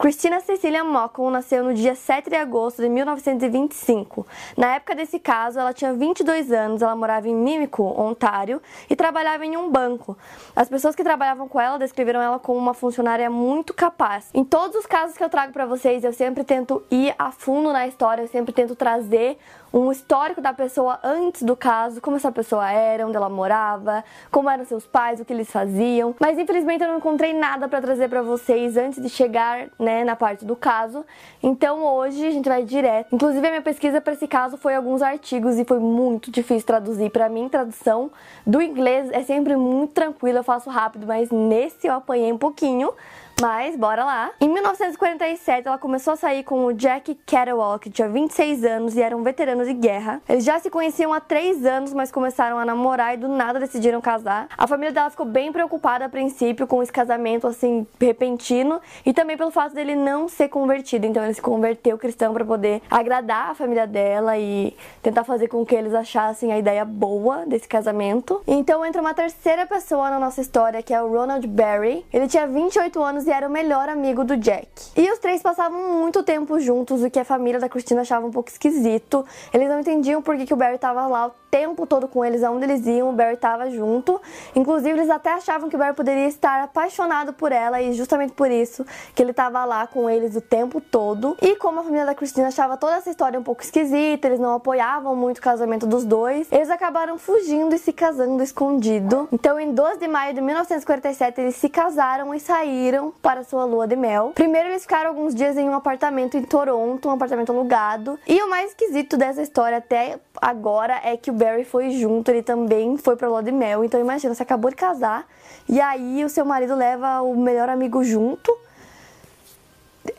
[0.00, 4.26] Christina Cecilia Mockle nasceu no dia 7 de agosto de 1925.
[4.56, 9.44] Na época desse caso, ela tinha 22 anos, ela morava em Mimico, Ontário, e trabalhava
[9.44, 10.16] em um banco.
[10.56, 14.30] As pessoas que trabalhavam com ela descreveram ela como uma funcionária muito capaz.
[14.32, 17.70] Em todos os casos que eu trago para vocês, eu sempre tento ir a fundo
[17.70, 19.36] na história, eu sempre tento trazer
[19.72, 24.50] um histórico da pessoa antes do caso, como essa pessoa era, onde ela morava, como
[24.50, 26.14] eram seus pais, o que eles faziam.
[26.18, 29.68] Mas infelizmente eu não encontrei nada para trazer para vocês antes de chegar,
[30.04, 31.04] na parte do caso.
[31.42, 33.14] Então hoje a gente vai direto.
[33.14, 37.10] Inclusive a minha pesquisa para esse caso foi alguns artigos e foi muito difícil traduzir.
[37.10, 38.10] Para mim, tradução
[38.46, 42.92] do inglês é sempre muito tranquila, eu faço rápido, mas nesse eu apanhei um pouquinho.
[43.40, 44.32] Mas bora lá.
[44.38, 49.00] Em 1947, ela começou a sair com o Jack Catterwall, que tinha 26 anos e
[49.00, 50.20] eram veteranos de guerra.
[50.28, 53.98] Eles já se conheciam há 3 anos, mas começaram a namorar e do nada decidiram
[54.02, 54.46] casar.
[54.58, 59.38] A família dela ficou bem preocupada a princípio com esse casamento assim repentino e também
[59.38, 61.06] pelo fato dele não ser convertido.
[61.06, 65.64] Então ele se converteu cristão para poder agradar a família dela e tentar fazer com
[65.64, 68.42] que eles achassem a ideia boa desse casamento.
[68.46, 72.04] Então entra uma terceira pessoa na nossa história, que é o Ronald Barry.
[72.12, 74.68] Ele tinha 28 anos e era o melhor amigo do Jack.
[74.96, 78.30] E os três passavam muito tempo juntos, o que a família da Christina achava um
[78.30, 79.24] pouco esquisito.
[79.54, 82.64] Eles não entendiam por que, que o Barry estava lá tempo todo com eles, aonde
[82.64, 84.20] eles iam, o Barry estava junto.
[84.54, 88.50] Inclusive, eles até achavam que o Barry poderia estar apaixonado por ela e justamente por
[88.50, 91.36] isso que ele estava lá com eles o tempo todo.
[91.42, 94.54] E como a família da Christina achava toda essa história um pouco esquisita, eles não
[94.54, 99.28] apoiavam muito o casamento dos dois, eles acabaram fugindo e se casando escondido.
[99.32, 103.86] Então, em 12 de maio de 1947, eles se casaram e saíram para sua lua
[103.86, 104.32] de mel.
[104.34, 108.18] Primeiro eles ficaram alguns dias em um apartamento em Toronto, um apartamento alugado.
[108.26, 112.42] E o mais esquisito dessa história até agora é que o Barry foi junto, ele
[112.42, 113.82] também foi para lua de mel.
[113.82, 115.26] Então imagina, você acabou de casar
[115.66, 118.54] e aí o seu marido leva o melhor amigo junto.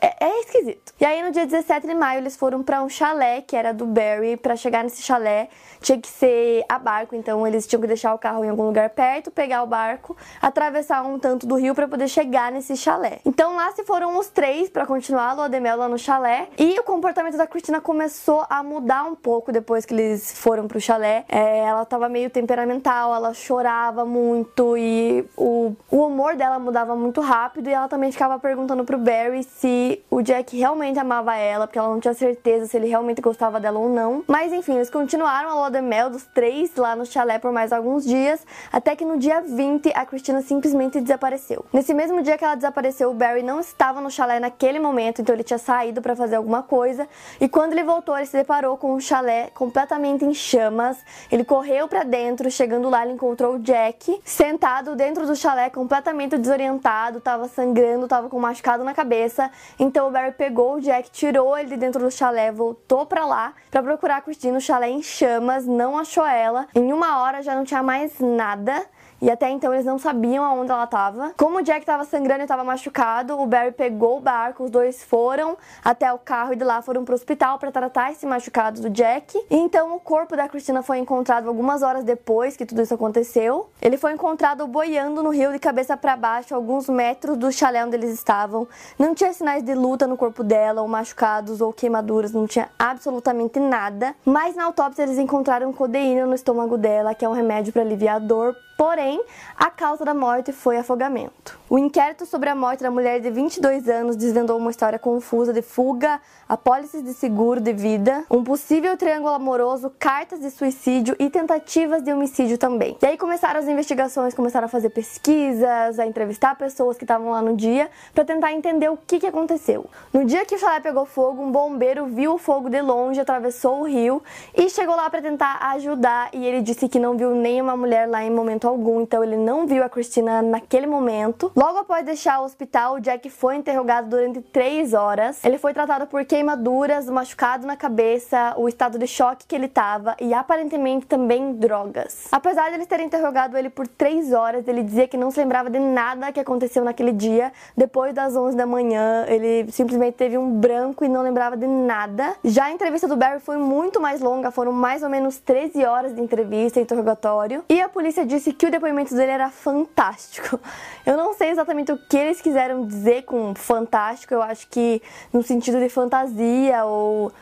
[0.00, 0.92] É, é, esquisito.
[1.00, 3.86] E aí no dia 17 de maio eles foram para um chalé que era do
[3.86, 4.36] Barry.
[4.36, 5.48] Para chegar nesse chalé
[5.80, 8.90] tinha que ser a barco, então eles tinham que deixar o carro em algum lugar
[8.90, 13.20] perto, pegar o barco, atravessar um tanto do rio para poder chegar nesse chalé.
[13.24, 16.48] Então lá se foram os três para continuar a lua de mel lá no chalé.
[16.58, 20.80] E o comportamento da Cristina começou a mudar um pouco depois que eles foram pro
[20.80, 21.24] chalé.
[21.28, 27.20] É, ela tava meio temperamental, ela chorava muito e o, o humor dela mudava muito
[27.20, 31.78] rápido e ela também ficava perguntando pro Barry se o Jack realmente amava ela, porque
[31.78, 34.24] ela não tinha certeza se ele realmente gostava dela ou não.
[34.26, 37.72] Mas enfim, eles continuaram a lua de mel dos três lá no chalé por mais
[37.72, 41.64] alguns dias, até que no dia 20 a Cristina simplesmente desapareceu.
[41.72, 45.34] Nesse mesmo dia que ela desapareceu, o Barry não estava no chalé naquele momento, então
[45.34, 47.08] ele tinha saído para fazer alguma coisa.
[47.40, 50.98] E quando ele voltou, ele se deparou com o chalé completamente em chamas.
[51.30, 56.36] Ele correu para dentro, chegando lá, ele encontrou o Jack sentado dentro do chalé, completamente
[56.36, 59.50] desorientado, tava sangrando, tava com um machucado na cabeça.
[59.78, 63.54] Então o Barry pegou o Jack, tirou ele de dentro do chalé, voltou para lá
[63.70, 66.68] para procurar a Christine no chalé em chamas, não achou ela.
[66.74, 68.84] Em uma hora já não tinha mais nada
[69.22, 71.32] e até então eles não sabiam aonde ela estava.
[71.36, 75.04] Como o Jack estava sangrando e estava machucado, o Barry pegou o barco, os dois
[75.04, 78.80] foram até o carro e de lá foram para o hospital para tratar esse machucado
[78.80, 79.38] do Jack.
[79.48, 83.70] E então o corpo da Cristina foi encontrado algumas horas depois que tudo isso aconteceu.
[83.80, 87.94] Ele foi encontrado boiando no rio de cabeça para baixo, alguns metros do chalé onde
[87.94, 88.66] eles estavam.
[88.98, 93.60] Não tinha sinais de luta no corpo dela, ou machucados ou queimaduras, não tinha absolutamente
[93.60, 94.16] nada.
[94.24, 98.16] Mas na autópsia eles encontraram codeína no estômago dela, que é um remédio para aliviar
[98.16, 99.22] a dor Porém,
[99.56, 101.56] a causa da morte foi afogamento.
[101.70, 105.62] O inquérito sobre a morte da mulher de 22 anos desvendou uma história confusa de
[105.62, 112.02] fuga, apólices de seguro de vida, um possível triângulo amoroso, cartas de suicídio e tentativas
[112.02, 112.98] de homicídio também.
[113.00, 117.40] E aí começaram as investigações, começaram a fazer pesquisas, a entrevistar pessoas que estavam lá
[117.40, 119.86] no dia para tentar entender o que, que aconteceu.
[120.12, 123.80] No dia que o chalé pegou fogo, um bombeiro viu o fogo de longe, atravessou
[123.80, 124.20] o rio
[124.56, 128.24] e chegou lá para tentar ajudar e ele disse que não viu nenhuma mulher lá
[128.24, 131.52] em momento algum, então ele não viu a Christina naquele momento.
[131.54, 135.44] Logo após deixar o hospital, Jack foi interrogado durante três horas.
[135.44, 140.16] Ele foi tratado por queimaduras, machucado na cabeça, o estado de choque que ele tava
[140.20, 142.28] e aparentemente também drogas.
[142.32, 145.70] Apesar de eles terem interrogado ele por três horas, ele dizia que não se lembrava
[145.70, 147.52] de nada que aconteceu naquele dia.
[147.76, 152.34] Depois das 11 da manhã, ele simplesmente teve um branco e não lembrava de nada.
[152.44, 156.14] Já a entrevista do Barry foi muito mais longa, foram mais ou menos 13 horas
[156.14, 157.64] de entrevista e interrogatório.
[157.68, 160.60] E a polícia disse que o depoimento dele era fantástico.
[161.04, 165.42] Eu não sei exatamente o que eles quiseram dizer com fantástico, eu acho que no
[165.42, 167.32] sentido de fantasia ou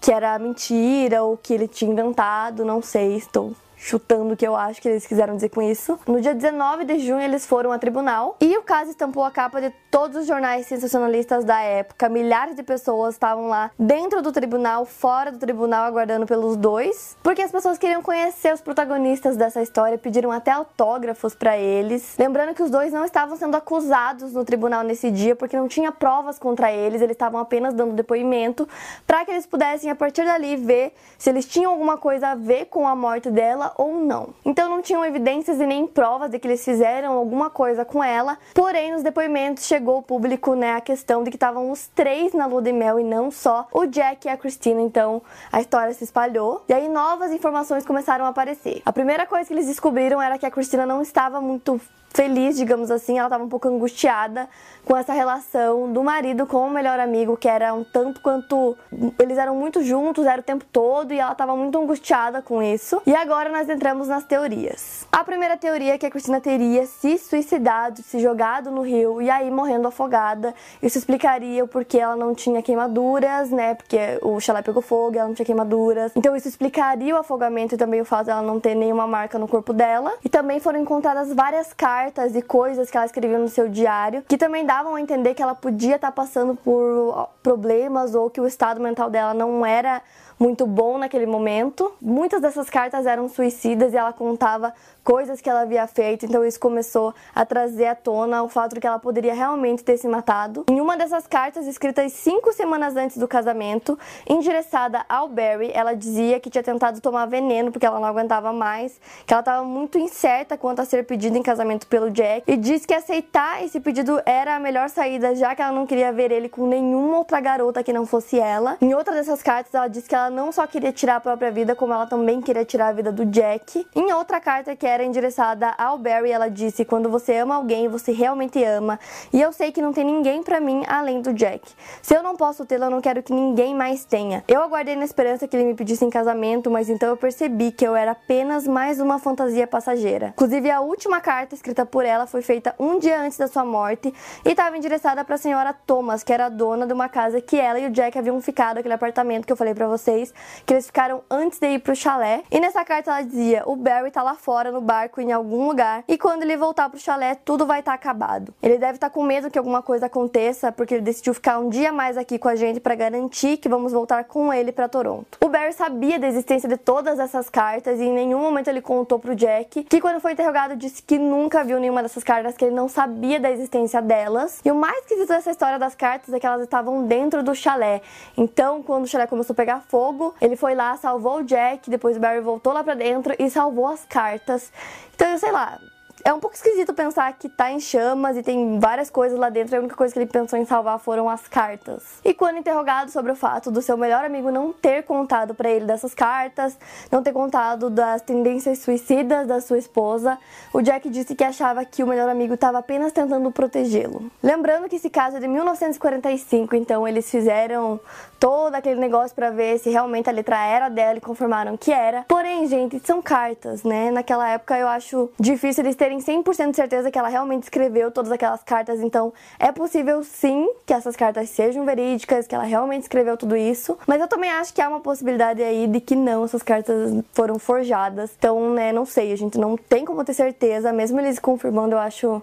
[0.00, 4.56] que era mentira ou que ele tinha inventado, não sei, estou chutando o que eu
[4.56, 5.98] acho que eles quiseram dizer com isso.
[6.06, 9.60] No dia 19 de junho, eles foram a tribunal e o caso estampou a capa
[9.60, 12.08] de todos os jornais sensacionalistas da época.
[12.08, 17.40] Milhares de pessoas estavam lá dentro do tribunal, fora do tribunal, aguardando pelos dois, porque
[17.40, 22.16] as pessoas queriam conhecer os protagonistas dessa história, pediram até autógrafos para eles.
[22.18, 25.92] Lembrando que os dois não estavam sendo acusados no tribunal nesse dia, porque não tinha
[25.92, 28.68] provas contra eles, eles estavam apenas dando depoimento
[29.06, 32.66] para que eles pudessem a partir dali ver se eles tinham alguma coisa a ver
[32.66, 34.34] com a morte dela ou não.
[34.44, 38.38] Então não tinham evidências e nem provas de que eles fizeram alguma coisa com ela.
[38.54, 42.46] Porém, nos depoimentos chegou ao público né, a questão de que estavam os três na
[42.46, 44.80] lua de mel e não só o Jack e a Christina.
[44.80, 45.22] Então
[45.52, 48.82] a história se espalhou e aí novas informações começaram a aparecer.
[48.84, 51.80] A primeira coisa que eles descobriram era que a Christina não estava muito
[52.10, 54.48] feliz, digamos assim, ela estava um pouco angustiada
[54.84, 58.76] com essa relação do marido com o melhor amigo, que era um tanto quanto
[59.18, 63.02] eles eram muito juntos, era o tempo todo e ela estava muito angustiada com isso.
[63.06, 65.06] E agora nós entramos nas teorias.
[65.12, 69.28] A primeira teoria é que a Cristina teria se suicidado, se jogado no rio e
[69.28, 70.54] aí morrendo afogada.
[70.82, 73.74] Isso explicaria o porquê ela não tinha queimaduras, né?
[73.74, 76.12] Porque o chalé pegou fogo, ela não tinha queimaduras.
[76.16, 79.46] Então isso explicaria o afogamento e também o fato dela não ter nenhuma marca no
[79.46, 80.14] corpo dela.
[80.24, 84.22] E também foram encontradas várias cartas cartas e coisas que ela escreveu no seu diário,
[84.28, 88.46] que também davam a entender que ela podia estar passando por problemas ou que o
[88.46, 90.00] estado mental dela não era
[90.38, 91.92] muito bom naquele momento.
[92.00, 94.72] Muitas dessas cartas eram suicidas e ela contava
[95.02, 98.80] coisas que ela havia feito, então isso começou a trazer à tona o fato de
[98.80, 100.64] que ela poderia realmente ter se matado.
[100.68, 103.98] Em uma dessas cartas, escritas cinco semanas antes do casamento,
[104.28, 109.00] endereçada ao Barry, ela dizia que tinha tentado tomar veneno porque ela não aguentava mais,
[109.26, 112.86] que ela estava muito incerta quanto a ser pedida em casamento pelo Jack e disse
[112.86, 116.48] que aceitar esse pedido era a melhor saída, já que ela não queria ver ele
[116.48, 118.76] com nenhuma outra garota que não fosse ela.
[118.80, 121.74] Em outra dessas cartas, ela disse que ela não só queria tirar a própria vida,
[121.74, 123.86] como ela também queria tirar a vida do Jack.
[123.96, 127.88] Em outra carta que era era endereçada ao Barry, ela disse: Quando você ama alguém,
[127.88, 128.98] você realmente ama.
[129.32, 131.62] E eu sei que não tem ninguém para mim além do Jack.
[132.02, 134.42] Se eu não posso tê-lo, eu não quero que ninguém mais tenha.
[134.48, 137.86] Eu aguardei na esperança que ele me pedisse em casamento, mas então eu percebi que
[137.86, 140.28] eu era apenas mais uma fantasia passageira.
[140.34, 144.12] Inclusive, a última carta escrita por ela foi feita um dia antes da sua morte
[144.44, 147.78] e estava endereçada para a senhora Thomas, que era dona de uma casa que ela
[147.78, 150.32] e o Jack haviam ficado, aquele apartamento que eu falei para vocês,
[150.64, 152.42] que eles ficaram antes de ir pro chalé.
[152.50, 156.04] E nessa carta ela dizia: O Barry tá lá fora no barco em algum lugar
[156.08, 158.54] e quando ele voltar pro chalé, tudo vai estar tá acabado.
[158.62, 161.68] Ele deve estar tá com medo que alguma coisa aconteça porque ele decidiu ficar um
[161.68, 165.38] dia mais aqui com a gente para garantir que vamos voltar com ele para Toronto.
[165.42, 169.18] O Barry sabia da existência de todas essas cartas e em nenhum momento ele contou
[169.18, 172.74] pro Jack, que quando foi interrogado disse que nunca viu nenhuma dessas cartas, que ele
[172.74, 174.60] não sabia da existência delas.
[174.64, 178.00] E o mais esquisito dessa história das cartas é que elas estavam dentro do chalé.
[178.36, 182.16] Então, quando o chalé começou a pegar fogo, ele foi lá, salvou o Jack, depois
[182.16, 184.72] o Barry voltou lá para dentro e salvou as cartas.
[185.14, 185.78] Então, sei lá,
[186.24, 189.76] é um pouco esquisito pensar que tá em chamas e tem várias coisas lá dentro,
[189.76, 192.02] a única coisa que ele pensou em salvar foram as cartas.
[192.24, 195.84] E quando interrogado sobre o fato do seu melhor amigo não ter contado para ele
[195.84, 196.76] dessas cartas,
[197.10, 200.38] não ter contado das tendências suicidas da sua esposa,
[200.72, 204.30] o Jack disse que achava que o melhor amigo estava apenas tentando protegê-lo.
[204.42, 208.00] Lembrando que esse caso é de 1945, então eles fizeram
[208.38, 212.24] todo aquele negócio para ver se realmente a letra era dela e confirmaram que era.
[212.28, 214.10] Porém, gente, são cartas, né?
[214.10, 218.10] Naquela época eu acho difícil eles terem terem 100% de certeza que ela realmente escreveu
[218.10, 223.02] todas aquelas cartas, então é possível sim que essas cartas sejam verídicas, que ela realmente
[223.02, 226.44] escreveu tudo isso, mas eu também acho que há uma possibilidade aí de que não,
[226.44, 228.30] essas cartas foram forjadas.
[228.38, 231.98] Então, né, não sei, a gente não tem como ter certeza, mesmo eles confirmando, eu
[231.98, 232.42] acho,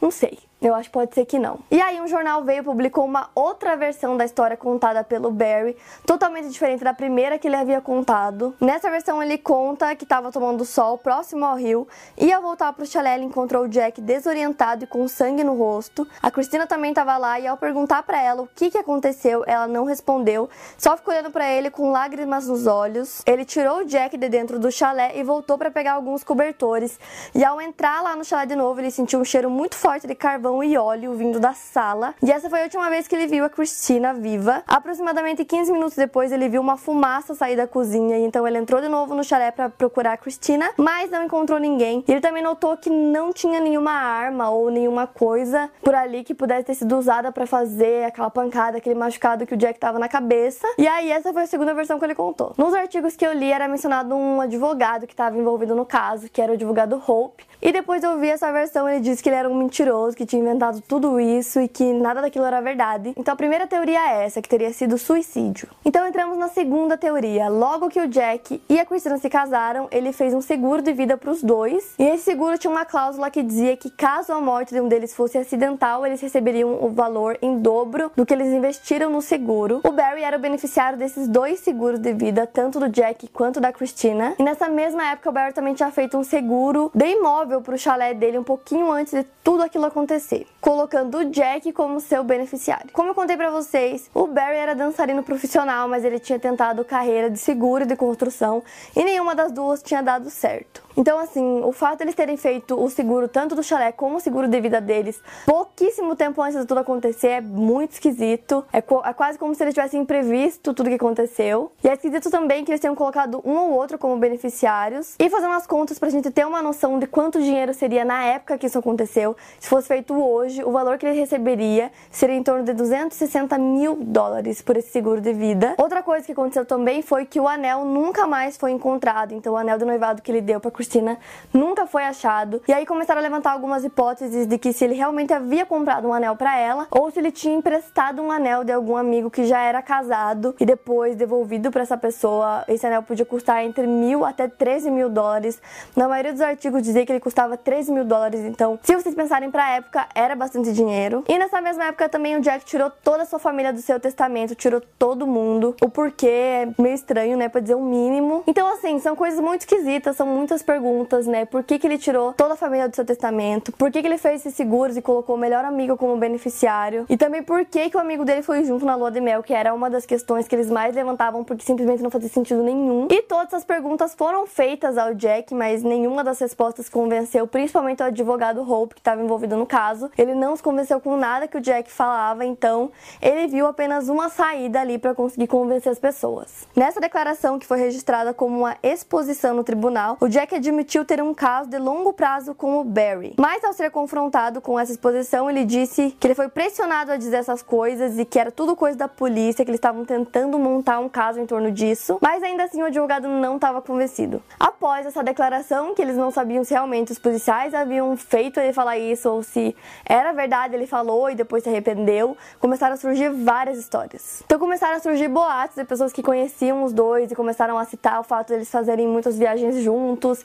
[0.00, 0.38] não sei.
[0.60, 1.60] Eu acho que pode ser que não.
[1.70, 5.76] E aí um jornal veio e publicou uma outra versão da história contada pelo Barry,
[6.04, 8.54] totalmente diferente da primeira que ele havia contado.
[8.60, 11.88] Nessa versão ele conta que estava tomando sol próximo ao rio
[12.32, 16.06] ao voltar para o chalé ele encontrou Jack desorientado e com sangue no rosto.
[16.22, 19.66] A Cristina também estava lá e ao perguntar para ela o que, que aconteceu, ela
[19.66, 23.22] não respondeu, só ficou olhando para ele com lágrimas nos olhos.
[23.26, 26.98] Ele tirou o Jack de dentro do chalé e voltou para pegar alguns cobertores.
[27.34, 30.14] E ao entrar lá no chalé de novo, ele sentiu um cheiro muito forte de
[30.14, 32.14] carvão e óleo vindo da sala.
[32.22, 34.62] E essa foi a última vez que ele viu a Cristina viva.
[34.66, 38.80] Aproximadamente 15 minutos depois, ele viu uma fumaça sair da cozinha e então ele entrou
[38.80, 42.04] de novo no chalé para procurar a Cristina, mas não encontrou ninguém.
[42.08, 46.64] Ele também notou que não tinha nenhuma arma ou nenhuma coisa por ali que pudesse
[46.64, 50.66] ter sido usada para fazer aquela pancada, aquele machucado que o Jack tava na cabeça.
[50.76, 52.54] E aí essa foi a segunda versão que ele contou.
[52.56, 56.40] Nos artigos que eu li era mencionado um advogado que estava envolvido no caso, que
[56.40, 59.48] era o advogado Hope, e depois eu vi essa versão, ele disse que ele era
[59.48, 63.12] um mentiroso, que tinha inventado tudo isso e que nada daquilo era verdade.
[63.16, 65.68] Então a primeira teoria é essa, que teria sido suicídio.
[65.84, 67.48] Então entramos na segunda teoria.
[67.48, 71.16] Logo que o Jack e a Christina se casaram, ele fez um seguro de vida
[71.16, 71.94] para os dois.
[71.98, 75.14] E esse seguro tinha uma cláusula que dizia que caso a morte de um deles
[75.14, 79.80] fosse acidental, eles receberiam o valor em dobro do que eles investiram no seguro.
[79.84, 83.72] O Barry era o beneficiário desses dois seguros de vida, tanto do Jack quanto da
[83.72, 84.34] Christina.
[84.38, 87.74] E nessa mesma época o Barry também tinha feito um seguro de imóvel móvel para
[87.74, 90.29] o chalé dele um pouquinho antes de tudo aquilo acontecer,
[90.60, 92.90] colocando o Jack como seu beneficiário.
[92.92, 97.30] Como eu contei para vocês, o Barry era dançarino profissional, mas ele tinha tentado carreira
[97.30, 98.62] de seguro e de construção
[98.94, 100.82] e nenhuma das duas tinha dado certo.
[100.96, 104.20] Então, assim, o fato de eles terem feito o seguro tanto do chalé como o
[104.20, 108.64] seguro de vida deles pouquíssimo tempo antes de tudo acontecer é muito esquisito.
[108.72, 111.72] É, é quase como se eles tivessem previsto tudo que aconteceu.
[111.82, 115.14] E é esquisito também que eles tenham colocado um ou outro como beneficiários.
[115.18, 118.58] E fazendo as contas pra gente ter uma noção de quanto dinheiro seria na época
[118.58, 119.36] que isso aconteceu.
[119.58, 123.96] Se fosse feito hoje, o valor que ele receberia seria em torno de 260 mil
[123.96, 125.74] dólares por esse seguro de vida.
[125.78, 129.32] Outra coisa que aconteceu também foi que o anel nunca mais foi encontrado.
[129.32, 131.18] Então, o anel de noivado que ele deu pra Cristina
[131.52, 132.62] nunca foi achado.
[132.66, 136.14] E aí começaram a levantar algumas hipóteses de que se ele realmente havia comprado um
[136.14, 139.60] anel para ela ou se ele tinha emprestado um anel de algum amigo que já
[139.60, 142.64] era casado e depois devolvido para essa pessoa.
[142.66, 145.60] Esse anel podia custar entre mil até 13 mil dólares.
[145.94, 148.40] Na maioria dos artigos dizia que ele custava 13 mil dólares.
[148.40, 151.24] Então, se vocês pensarem para a época, era bastante dinheiro.
[151.28, 154.54] E nessa mesma época também o Jack tirou toda a sua família do seu testamento,
[154.54, 155.76] tirou todo mundo.
[155.82, 157.48] O porquê é meio estranho, né?
[157.50, 158.42] Pra dizer o mínimo.
[158.46, 161.44] Então, assim, são coisas muito esquisitas, são muitas perguntas, né?
[161.44, 163.72] Por que, que ele tirou toda a família do seu testamento?
[163.72, 167.06] Por que, que ele fez esses seguros e colocou o melhor amigo como beneficiário?
[167.08, 169.52] E também por que, que o amigo dele foi junto na lua de mel, que
[169.52, 173.08] era uma das questões que eles mais levantavam, porque simplesmente não fazia sentido nenhum.
[173.10, 178.06] E todas essas perguntas foram feitas ao Jack, mas nenhuma das respostas convenceu, principalmente o
[178.06, 180.08] advogado Hope, que estava envolvido no caso.
[180.16, 184.28] Ele não se convenceu com nada que o Jack falava, então ele viu apenas uma
[184.28, 186.68] saída ali para conseguir convencer as pessoas.
[186.76, 191.34] Nessa declaração, que foi registrada como uma exposição no tribunal, o Jack admitiu ter um
[191.34, 193.34] caso de longo prazo com o Barry.
[193.38, 197.38] Mas ao ser confrontado com essa exposição, ele disse que ele foi pressionado a dizer
[197.38, 201.08] essas coisas e que era tudo coisa da polícia, que eles estavam tentando montar um
[201.08, 202.18] caso em torno disso.
[202.20, 204.42] Mas ainda assim o advogado não estava convencido.
[204.58, 208.98] Após essa declaração, que eles não sabiam se realmente os policiais haviam feito ele falar
[208.98, 209.74] isso ou se
[210.04, 214.42] era verdade ele falou e depois se arrependeu, começaram a surgir várias histórias.
[214.44, 218.20] Então começaram a surgir boatos de pessoas que conheciam os dois e começaram a citar
[218.20, 220.44] o fato de eles fazerem muitas viagens juntos,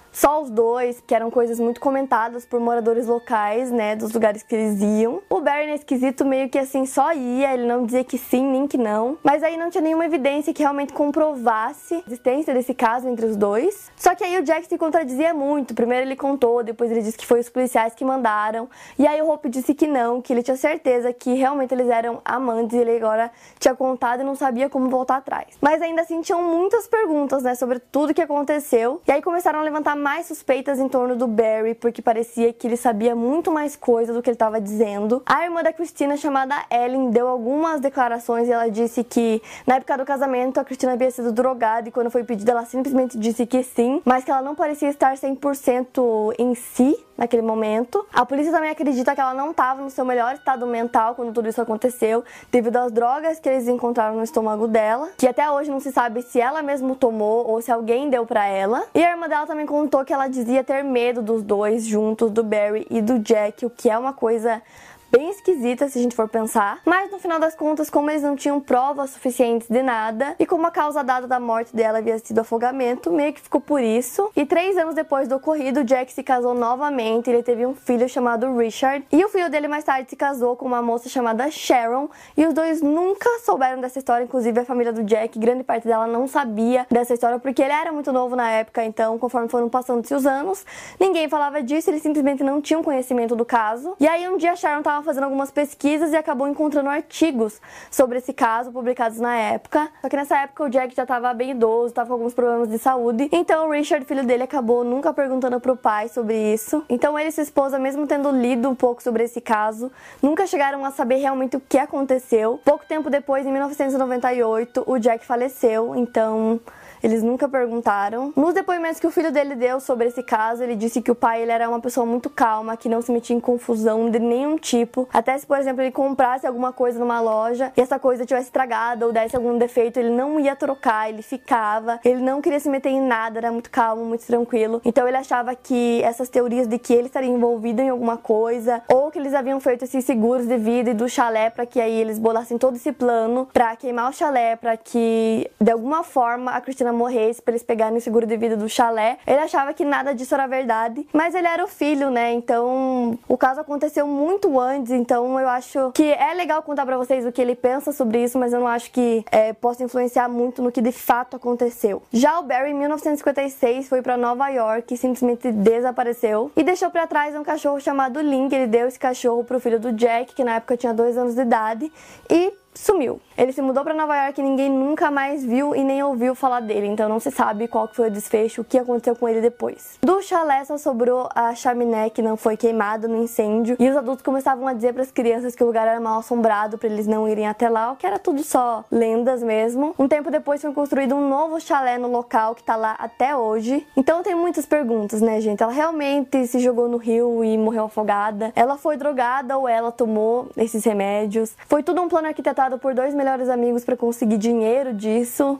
[0.11, 4.55] só os dois, que eram coisas muito comentadas por moradores locais, né, dos lugares que
[4.55, 5.21] eles iam.
[5.29, 8.67] O Barry, nesse quesito, meio que assim, só ia, ele não dizia que sim, nem
[8.67, 9.17] que não.
[9.23, 13.35] Mas aí não tinha nenhuma evidência que realmente comprovasse a existência desse caso entre os
[13.35, 13.91] dois.
[13.95, 15.73] Só que aí o Jack se contradizia muito.
[15.73, 18.69] Primeiro ele contou, depois ele disse que foi os policiais que mandaram.
[18.97, 22.21] E aí o Hope disse que não, que ele tinha certeza que realmente eles eram
[22.25, 25.57] amantes e ele agora tinha contado e não sabia como voltar atrás.
[25.61, 29.01] Mas ainda assim tinham muitas perguntas, né, sobre tudo que aconteceu.
[29.07, 32.75] E aí começaram a levantar mais suspeitas em torno do Barry, porque parecia que ele
[32.75, 35.21] sabia muito mais coisa do que ele estava dizendo.
[35.25, 39.97] A irmã da Cristina, chamada Ellen, deu algumas declarações e ela disse que na época
[39.97, 43.63] do casamento a Cristina havia sido drogada e quando foi pedida ela simplesmente disse que
[43.63, 48.03] sim, mas que ela não parecia estar 100% em si naquele momento.
[48.11, 51.47] A polícia também acredita que ela não estava no seu melhor estado mental quando tudo
[51.47, 55.79] isso aconteceu, devido às drogas que eles encontraram no estômago dela, que até hoje não
[55.79, 58.83] se sabe se ela mesmo tomou ou se alguém deu para ela.
[58.95, 62.41] E a irmã dela também contou que ela dizia ter medo dos dois juntos, do
[62.41, 64.61] Barry e do Jack, o que é uma coisa
[65.11, 66.79] bem esquisita se a gente for pensar.
[66.85, 70.65] Mas no final das contas, como eles não tinham provas suficientes de nada e como
[70.65, 74.31] a causa dada da morte dela havia sido afogamento, meio que ficou por isso.
[74.35, 77.29] E três anos depois do ocorrido, Jack se casou novamente.
[77.29, 80.65] Ele teve um filho chamado Richard e o filho dele mais tarde se casou com
[80.65, 82.09] uma moça chamada Sharon.
[82.37, 86.07] E os dois nunca souberam dessa história, inclusive a família do Jack, grande parte dela
[86.07, 88.83] não sabia dessa história porque ele era muito novo na época.
[88.85, 90.65] Então, conforme foram passando-se os anos,
[90.99, 91.89] ninguém falava disso.
[91.89, 93.95] Eles simplesmente não tinham conhecimento do caso.
[93.99, 98.71] E aí um dia Sharon fazendo algumas pesquisas e acabou encontrando artigos sobre esse caso
[98.71, 99.89] publicados na época.
[100.01, 102.77] Só que nessa época o Jack já estava bem idoso, estava com alguns problemas de
[102.77, 103.29] saúde.
[103.31, 106.83] Então o Richard, filho dele, acabou nunca perguntando pro pai sobre isso.
[106.87, 109.91] Então ele e sua esposa, mesmo tendo lido um pouco sobre esse caso,
[110.21, 112.59] nunca chegaram a saber realmente o que aconteceu.
[112.63, 115.95] Pouco tempo depois, em 1998, o Jack faleceu.
[115.95, 116.59] Então
[117.03, 118.33] eles nunca perguntaram.
[118.35, 121.41] Nos depoimentos que o filho dele deu sobre esse caso, ele disse que o pai
[121.41, 125.07] ele era uma pessoa muito calma, que não se metia em confusão de nenhum tipo.
[125.13, 129.05] Até se, por exemplo, ele comprasse alguma coisa numa loja e essa coisa tivesse estragada
[129.05, 131.99] ou desse algum defeito, ele não ia trocar, ele ficava.
[132.03, 134.81] Ele não queria se meter em nada, era muito calmo, muito tranquilo.
[134.85, 139.11] Então ele achava que essas teorias de que ele estaria envolvido em alguma coisa ou
[139.11, 142.19] que eles haviam feito esses seguros de vida e do chalé para que aí eles
[142.19, 146.90] bolassem todo esse plano para queimar o chalé, para que de alguma forma a Cristina
[146.91, 149.17] morresse para eles pegarem o seguro de vida do chalé.
[149.25, 152.33] Ele achava que nada disso era verdade, mas ele era o filho, né?
[152.33, 157.25] Então o caso aconteceu muito antes, então eu acho que é legal contar para vocês
[157.25, 160.61] o que ele pensa sobre isso, mas eu não acho que é, possa influenciar muito
[160.61, 162.01] no que de fato aconteceu.
[162.11, 167.07] Já o Barry, em 1956, foi para Nova York e simplesmente desapareceu e deixou para
[167.07, 168.53] trás um cachorro chamado Link.
[168.53, 171.41] Ele deu esse cachorro pro filho do Jack, que na época tinha dois anos de
[171.41, 171.91] idade,
[172.29, 173.19] e sumiu.
[173.37, 176.59] Ele se mudou para Nova York e ninguém nunca mais viu e nem ouviu falar
[176.59, 179.97] dele, então não se sabe qual foi o desfecho, o que aconteceu com ele depois.
[180.01, 184.23] Do chalé só sobrou a chaminé que não foi queimada no incêndio e os adultos
[184.23, 187.27] começavam a dizer para as crianças que o lugar era mal assombrado para eles não
[187.27, 189.95] irem até lá, o que era tudo só lendas mesmo.
[189.97, 193.87] Um tempo depois foi construído um novo chalé no local que tá lá até hoje.
[193.97, 195.63] Então tem muitas perguntas, né, gente?
[195.63, 198.51] Ela realmente se jogou no rio e morreu afogada?
[198.55, 201.55] Ela foi drogada ou ela tomou esses remédios?
[201.67, 202.27] Foi tudo um plano
[202.77, 205.59] por dois melhores amigos para conseguir dinheiro disso.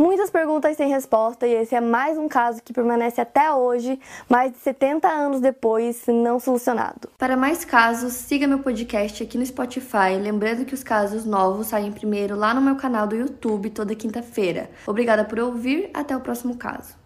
[0.00, 4.50] Muitas perguntas sem resposta e esse é mais um caso que permanece até hoje, mais
[4.50, 7.10] de 70 anos depois, não solucionado.
[7.18, 11.92] Para mais casos, siga meu podcast aqui no Spotify, lembrando que os casos novos saem
[11.92, 14.70] primeiro lá no meu canal do YouTube toda quinta-feira.
[14.86, 16.99] Obrigada por ouvir, até o próximo caso.